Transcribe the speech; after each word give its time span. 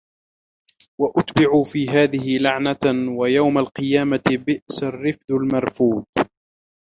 وَأُتْبِعُوا 1.01 1.63
فِي 1.63 1.85
هَذِهِ 1.89 2.37
لَعْنَةً 2.37 3.13
وَيَوْمَ 3.17 3.57
الْقِيَامَةِ 3.57 4.43
بِئْسَ 4.47 4.83
الرِّفْدُ 4.83 5.31
الْمَرْفُودُ 5.31 6.05